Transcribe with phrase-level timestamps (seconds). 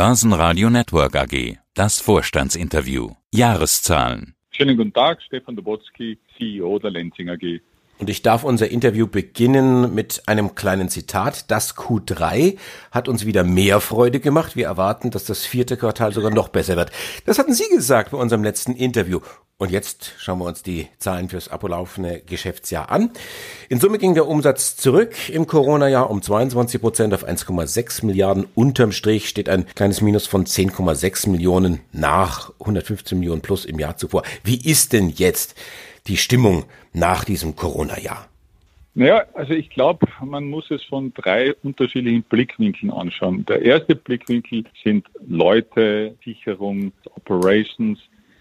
[0.00, 1.58] Börsenradio Network AG.
[1.74, 3.10] Das Vorstandsinterview.
[3.34, 4.34] Jahreszahlen.
[4.50, 7.60] Schönen guten Tag, Stefan Dobotsky, CEO der Lenzing AG.
[8.00, 11.50] Und ich darf unser Interview beginnen mit einem kleinen Zitat.
[11.50, 12.56] Das Q3
[12.90, 14.56] hat uns wieder mehr Freude gemacht.
[14.56, 16.90] Wir erwarten, dass das vierte Quartal sogar noch besser wird.
[17.26, 19.20] Das hatten Sie gesagt bei unserem letzten Interview.
[19.58, 23.10] Und jetzt schauen wir uns die Zahlen fürs ablaufende Geschäftsjahr an.
[23.68, 28.46] In Summe ging der Umsatz zurück im Corona-Jahr um 22 Prozent auf 1,6 Milliarden.
[28.54, 33.98] Unterm Strich steht ein kleines Minus von 10,6 Millionen nach 115 Millionen plus im Jahr
[33.98, 34.22] zuvor.
[34.42, 35.54] Wie ist denn jetzt
[36.10, 38.28] die Stimmung nach diesem Corona-Jahr?
[38.94, 43.46] Naja, also ich glaube, man muss es von drei unterschiedlichen Blickwinkeln anschauen.
[43.46, 48.00] Der erste Blickwinkel sind Leute, Sicherung, Operations,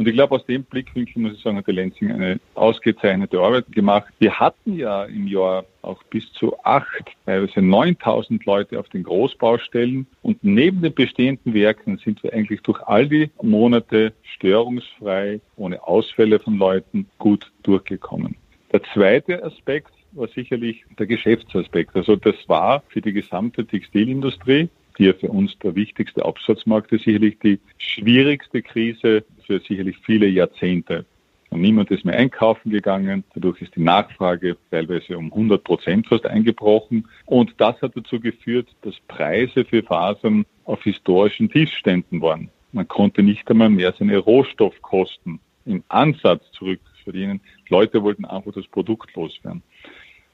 [0.00, 3.70] und ich glaube, aus dem Blickwinkel muss ich sagen, hat der Lenzing eine ausgezeichnete Arbeit
[3.70, 4.10] gemacht.
[4.18, 10.06] Wir hatten ja im Jahr auch bis zu acht, teilweise 9000 Leute auf den Großbaustellen.
[10.22, 16.38] Und neben den bestehenden Werken sind wir eigentlich durch all die Monate störungsfrei, ohne Ausfälle
[16.38, 18.36] von Leuten gut durchgekommen.
[18.72, 21.94] Der zweite Aspekt war sicherlich der Geschäftsaspekt.
[21.94, 24.70] Also das war für die gesamte Textilindustrie
[25.00, 30.28] die ja für uns der wichtigste Absatzmarkt ist, sicherlich die schwierigste Krise für sicherlich viele
[30.28, 31.06] Jahrzehnte.
[31.48, 33.24] Und niemand ist mehr einkaufen gegangen.
[33.34, 37.08] Dadurch ist die Nachfrage teilweise um 100 Prozent fast eingebrochen.
[37.24, 42.50] Und das hat dazu geführt, dass Preise für Fasern auf historischen Tiefständen waren.
[42.72, 47.40] Man konnte nicht einmal mehr seine Rohstoffkosten im Ansatz zurückverdienen.
[47.68, 49.62] Leute wollten einfach das Produkt loswerden.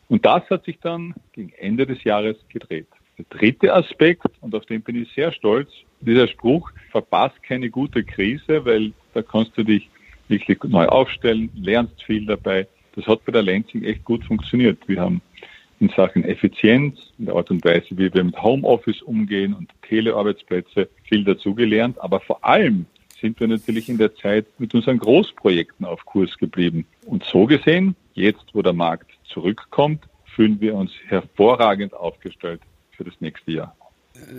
[0.08, 2.88] Und das hat sich dann gegen Ende des Jahres gedreht.
[3.18, 8.04] Der dritte Aspekt, und auf den bin ich sehr stolz, dieser Spruch, verpasst keine gute
[8.04, 9.88] Krise, weil da kannst du dich
[10.28, 12.66] wirklich neu aufstellen, lernst viel dabei.
[12.94, 14.86] Das hat bei der Lansing echt gut funktioniert.
[14.86, 15.22] Wir haben
[15.80, 20.88] in Sachen Effizienz, in der Art und Weise, wie wir mit Homeoffice umgehen und Telearbeitsplätze
[21.04, 21.98] viel dazugelernt.
[22.00, 22.84] Aber vor allem
[23.20, 26.86] sind wir natürlich in der Zeit mit unseren Großprojekten auf Kurs geblieben.
[27.06, 32.60] Und so gesehen, jetzt wo der Markt zurückkommt, fühlen wir uns hervorragend aufgestellt
[32.96, 33.76] für das nächste Jahr.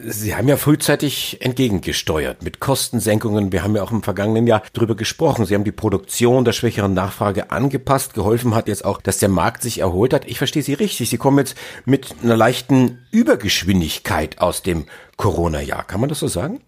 [0.05, 3.51] Sie haben ja frühzeitig entgegengesteuert mit Kostensenkungen.
[3.51, 5.45] Wir haben ja auch im vergangenen Jahr darüber gesprochen.
[5.45, 8.13] Sie haben die Produktion der schwächeren Nachfrage angepasst.
[8.13, 10.27] Geholfen hat jetzt auch, dass der Markt sich erholt hat.
[10.27, 11.09] Ich verstehe Sie richtig.
[11.09, 14.85] Sie kommen jetzt mit einer leichten Übergeschwindigkeit aus dem
[15.15, 15.83] Corona-Jahr.
[15.83, 16.59] Kann man das so sagen?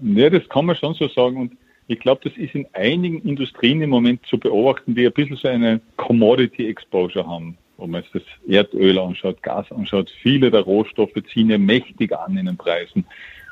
[0.00, 1.36] Ja, das kann man schon so sagen.
[1.36, 1.56] Und
[1.88, 5.48] ich glaube, das ist in einigen Industrien im Moment zu beobachten, die ein bisschen so
[5.48, 11.14] eine Commodity Exposure haben wenn man jetzt das Erdöl anschaut, Gas anschaut, viele der Rohstoffe
[11.32, 13.04] ziehen ja mächtig an in den Preisen.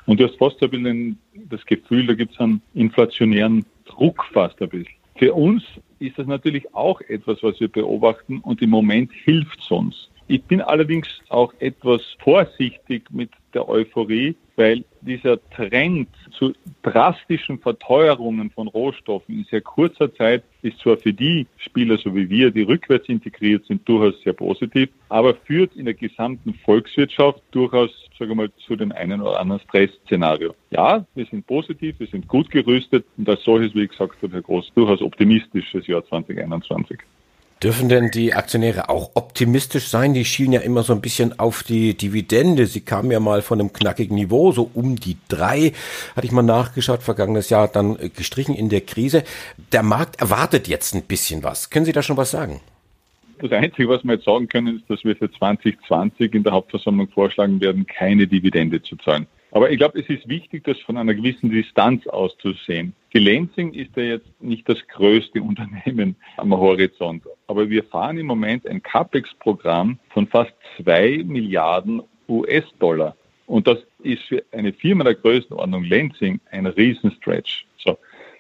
[0.07, 4.61] Und du hast fast ein bisschen das Gefühl, da gibt es einen inflationären Druck fast
[4.61, 4.95] ein bisschen.
[5.17, 5.62] Für uns
[5.99, 10.11] ist das natürlich auch etwas, was wir beobachten und im Moment hilft es uns.
[10.27, 16.09] Ich bin allerdings auch etwas vorsichtig mit der Euphorie, weil dieser Trend
[16.39, 22.15] zu drastischen Verteuerungen von Rohstoffen in sehr kurzer Zeit ist zwar für die Spieler, so
[22.15, 27.43] wie wir, die rückwärts integriert sind, durchaus sehr positiv, aber führt in der gesamten Volkswirtschaft
[27.51, 30.55] durchaus, sagen wir mal, zu dem einen oder anderen Stressszenario.
[30.71, 34.43] Ja, wir sind positiv, wir sind gut gerüstet und als solches, wie gesagt hat Herr
[34.43, 36.99] Groß, durchaus optimistisch fürs Jahr 2021.
[37.65, 40.13] Dürfen denn die Aktionäre auch optimistisch sein?
[40.13, 42.67] Die schielen ja immer so ein bisschen auf die Dividende.
[42.67, 45.73] Sie kamen ja mal von einem knackigen Niveau, so um die drei,
[46.15, 49.25] hatte ich mal nachgeschaut, vergangenes Jahr dann gestrichen in der Krise.
[49.73, 51.71] Der Markt erwartet jetzt ein bisschen was.
[51.71, 52.61] Können Sie da schon was sagen?
[53.39, 57.09] Das Einzige, was wir jetzt sagen können, ist, dass wir für 2020 in der Hauptversammlung
[57.09, 59.27] vorschlagen werden, keine Dividende zu zahlen.
[59.55, 62.93] Aber ich glaube, es ist wichtig, das von einer gewissen Distanz aus zu sehen.
[63.13, 68.27] Die Lansing ist ja jetzt nicht das größte Unternehmen am Horizont, aber wir fahren im
[68.27, 73.15] Moment ein CAPEX-Programm von fast zwei Milliarden US-Dollar.
[73.47, 77.65] Und das ist für eine Firma der Größenordnung Lansing ein Riesenstretch.
[77.79, 77.97] So.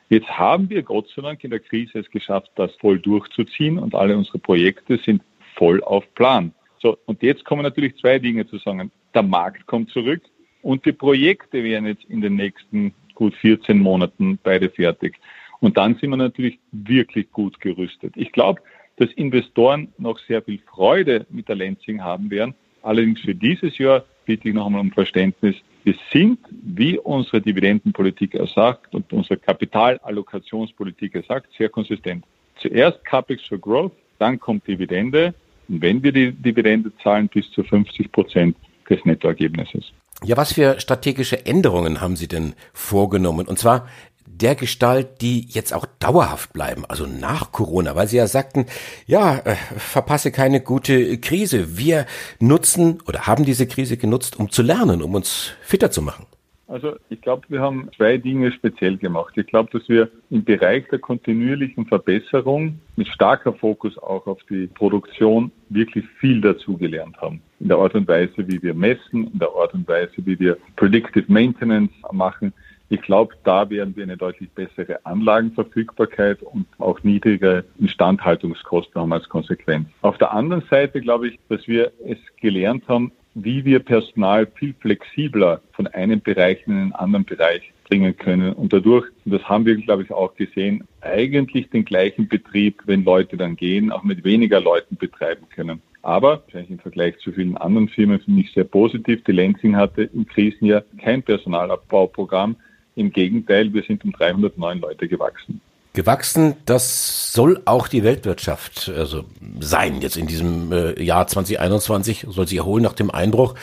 [0.08, 3.94] Jetzt haben wir Gott sei Dank in der Krise es geschafft, das voll durchzuziehen und
[3.94, 5.22] alle unsere Projekte sind
[5.54, 6.52] voll auf Plan.
[6.80, 8.90] So, und jetzt kommen natürlich zwei Dinge zusammen.
[9.14, 10.20] Der Markt kommt zurück
[10.64, 15.20] und die Projekte werden jetzt in den nächsten gut 14 Monaten beide fertig.
[15.60, 18.14] Und dann sind wir natürlich wirklich gut gerüstet.
[18.16, 18.62] Ich glaube,
[18.96, 22.54] dass Investoren noch sehr viel Freude mit der Lansing haben werden.
[22.82, 25.56] Allerdings für dieses Jahr bitte ich noch einmal um Verständnis.
[25.84, 32.24] Wir sind, wie unsere Dividendenpolitik ersagt und unsere Kapitalallokationspolitik ersagt, sehr konsistent.
[32.56, 35.34] Zuerst CAPEX for Growth, dann kommt Dividende.
[35.68, 38.56] Und wenn wir die Dividende zahlen, bis zu 50 Prozent
[38.88, 39.92] des Nettoergebnisses.
[40.24, 43.46] Ja, was für strategische Änderungen haben Sie denn vorgenommen?
[43.46, 43.88] Und zwar
[44.26, 48.66] der Gestalt, die jetzt auch dauerhaft bleiben, also nach Corona, weil Sie ja sagten,
[49.06, 51.76] ja, äh, verpasse keine gute Krise.
[51.76, 52.06] Wir
[52.40, 56.26] nutzen oder haben diese Krise genutzt, um zu lernen, um uns fitter zu machen.
[56.66, 59.36] Also ich glaube, wir haben zwei Dinge speziell gemacht.
[59.36, 64.66] Ich glaube, dass wir im Bereich der kontinuierlichen Verbesserung mit starker Fokus auch auf die
[64.68, 67.42] Produktion wirklich viel dazugelernt haben.
[67.60, 70.56] In der Art und Weise, wie wir messen, in der Art und Weise, wie wir
[70.76, 72.52] Predictive Maintenance machen.
[72.88, 79.28] Ich glaube, da werden wir eine deutlich bessere Anlagenverfügbarkeit und auch niedrigere Instandhaltungskosten haben als
[79.28, 79.88] Konsequenz.
[80.02, 84.74] Auf der anderen Seite glaube ich, dass wir es gelernt haben, wie wir Personal viel
[84.80, 89.66] flexibler von einem Bereich in einen anderen Bereich bringen können und dadurch, und das haben
[89.66, 94.24] wir, glaube ich, auch gesehen, eigentlich den gleichen Betrieb, wenn Leute dann gehen, auch mit
[94.24, 95.82] weniger Leuten betreiben können.
[96.02, 99.24] Aber wahrscheinlich im Vergleich zu vielen anderen Firmen finde ich sehr positiv.
[99.24, 102.56] Die Lenzing hatte im Krisenjahr kein Personalabbauprogramm.
[102.94, 105.60] Im Gegenteil, wir sind um 309 Leute gewachsen
[105.94, 106.56] gewachsen.
[106.66, 109.24] Das soll auch die Weltwirtschaft also
[109.60, 110.02] sein.
[110.02, 113.54] Jetzt in diesem äh, Jahr 2021 soll sie erholen nach dem Einbruch.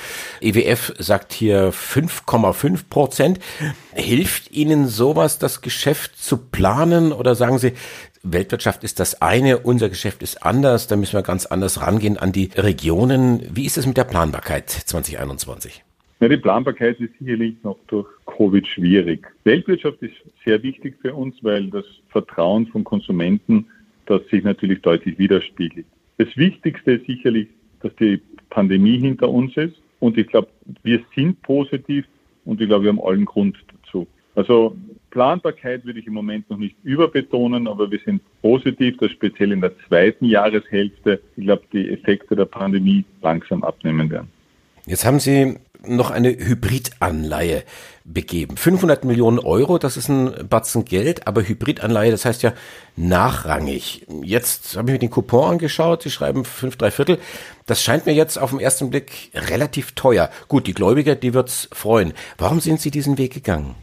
[0.42, 3.40] EWF sagt hier 5,5 Prozent.
[3.94, 7.74] Hilft Ihnen sowas, das Geschäft zu planen oder sagen Sie,
[8.24, 12.32] Weltwirtschaft ist das eine, unser Geschäft ist anders, da müssen wir ganz anders rangehen an
[12.32, 13.44] die Regionen.
[13.52, 15.84] Wie ist es mit der Planbarkeit 2021?
[16.22, 19.28] Ja, die Planbarkeit ist sicherlich noch durch Covid schwierig.
[19.44, 20.14] Weltwirtschaft ist
[20.46, 23.66] sehr wichtig für uns, weil das Vertrauen von Konsumenten,
[24.06, 25.88] das sich natürlich deutlich widerspiegelt.
[26.20, 27.48] Das Wichtigste ist sicherlich,
[27.82, 28.22] dass die
[28.52, 29.74] Pandemie hinter uns ist.
[30.00, 30.50] Und ich glaube,
[30.84, 32.06] wir sind positiv
[32.46, 34.06] und ich glaube, wir haben allen Grund dazu.
[34.36, 34.78] Also
[35.10, 39.62] Planbarkeit würde ich im Moment noch nicht überbetonen, aber wir sind positiv, dass speziell in
[39.62, 44.30] der zweiten Jahreshälfte, ich glaube, die Effekte der Pandemie langsam abnehmen werden.
[44.92, 45.56] Jetzt haben Sie
[45.88, 47.64] noch eine Hybridanleihe
[48.04, 48.58] begeben.
[48.58, 52.52] 500 Millionen Euro, das ist ein Batzen Geld, aber Hybridanleihe, das heißt ja
[52.98, 54.06] nachrangig.
[54.22, 57.20] Jetzt habe ich mir den Coupon angeschaut, Sie schreiben 5 3 Viertel.
[57.68, 60.30] Das scheint mir jetzt auf den ersten Blick relativ teuer.
[60.50, 62.12] Gut, die Gläubiger, die wird's freuen.
[62.38, 63.76] Warum sind Sie diesen Weg gegangen?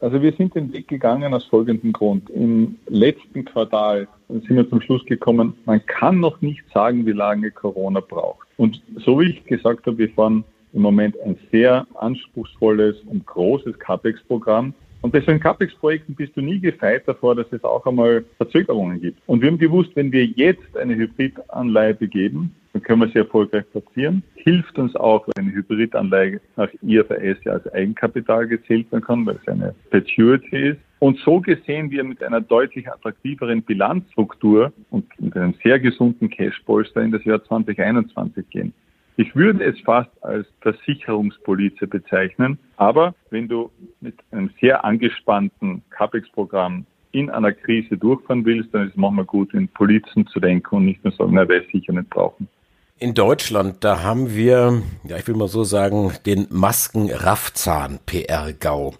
[0.00, 2.30] Also wir sind den Weg gegangen aus folgendem Grund.
[2.30, 7.50] Im letzten Quartal sind wir zum Schluss gekommen, man kann noch nicht sagen, wie lange
[7.50, 8.46] Corona braucht.
[8.56, 10.44] Und so wie ich gesagt habe, wir fahren
[10.74, 14.74] im Moment ein sehr anspruchsvolles und großes CAPEX-Programm.
[15.00, 19.20] Und bei solchen CAPEX-Projekten bist du nie gefeit davor, dass es auch einmal Verzögerungen gibt.
[19.26, 23.64] Und wir haben gewusst, wenn wir jetzt eine Hybridanleihe begeben, dann können wir sie erfolgreich
[23.70, 24.22] platzieren.
[24.34, 29.38] Hilft uns auch, wenn eine Hybridanleihe nach IFRS ja als Eigenkapital gezählt werden kann, weil
[29.40, 30.80] es eine Perpetuity ist.
[30.98, 37.02] Und so gesehen wir mit einer deutlich attraktiveren Bilanzstruktur und mit einem sehr gesunden Cashpolster
[37.02, 38.72] in das Jahr 2021 gehen.
[39.16, 42.58] Ich würde es fast als Versicherungspolize bezeichnen.
[42.76, 43.70] Aber wenn du
[44.00, 49.54] mit einem sehr angespannten CAPEX-Programm in einer Krise durchfahren willst, dann ist es manchmal gut,
[49.54, 52.48] in Polizen zu denken und nicht nur sagen, na, weil sicher nicht brauchen.
[52.98, 58.94] In Deutschland, da haben wir, ja, ich will mal so sagen, den Masken-Raffzahn-PR-GAU.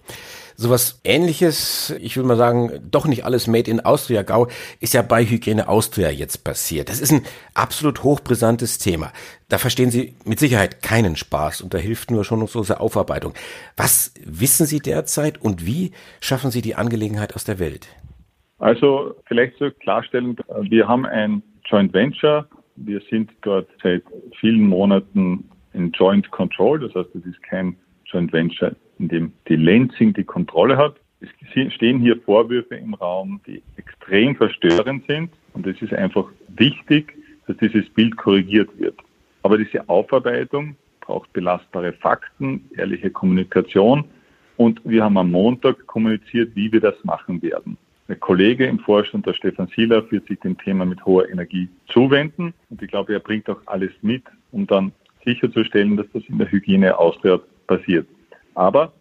[0.57, 4.47] Sowas ähnliches, ich will mal sagen, doch nicht alles made in Austria Gau,
[4.81, 6.89] ist ja bei Hygiene Austria jetzt passiert.
[6.89, 7.23] Das ist ein
[7.55, 9.13] absolut hochbrisantes Thema.
[9.49, 13.35] Da verstehen Sie mit Sicherheit keinen Spaß und da hilft nur schon unsere Aufarbeitung.
[13.77, 15.91] Was wissen Sie derzeit und wie
[16.21, 17.89] schaffen Sie die Angelegenheit aus der Welt?
[18.59, 22.47] Also vielleicht zur Klarstellung, wir haben ein Joint Venture.
[22.77, 24.05] Wir sind dort seit
[24.39, 29.57] vielen Monaten in Joint Control, das heißt, es ist kein Joint Venture in dem die
[29.57, 30.97] Lenzing die Kontrolle hat.
[31.21, 35.31] Es stehen hier Vorwürfe im Raum, die extrem verstörend sind.
[35.55, 37.15] Und es ist einfach wichtig,
[37.47, 38.99] dass dieses Bild korrigiert wird.
[39.43, 44.05] Aber diese Aufarbeitung braucht belastbare Fakten, ehrliche Kommunikation.
[44.57, 47.77] Und wir haben am Montag kommuniziert, wie wir das machen werden.
[48.09, 52.53] Der Kollege im Vorstand, der Stefan Sieler, wird sich dem Thema mit hoher Energie zuwenden.
[52.69, 54.23] Und ich glaube, er bringt auch alles mit,
[54.53, 54.93] um dann
[55.25, 58.07] sicherzustellen, dass das in der Hygiene Austria passiert.
[58.55, 58.93] Aber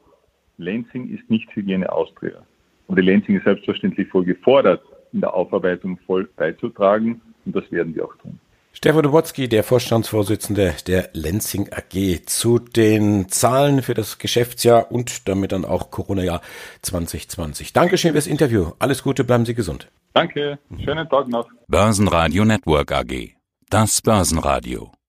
[0.57, 2.43] Lansing ist nicht Hygiene Austria.
[2.87, 4.83] Und die Lansing ist selbstverständlich voll gefordert,
[5.13, 7.21] in der Aufarbeitung voll beizutragen.
[7.45, 8.39] Und das werden wir auch tun.
[8.75, 15.51] Stefan Dobotzki, der Vorstandsvorsitzende der Lenzing AG, zu den Zahlen für das Geschäftsjahr und damit
[15.51, 16.41] dann auch Corona-Jahr
[16.81, 17.71] 2020.
[17.73, 18.71] Dankeschön fürs Interview.
[18.79, 19.91] Alles Gute, bleiben Sie gesund.
[20.13, 21.47] Danke, schönen Tag noch.
[21.67, 23.35] Börsenradio Network AG.
[23.69, 24.91] Das Börsenradio.